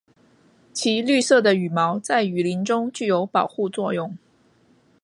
[0.73, 4.17] 其绿色的羽毛在雨林中具有保护作用。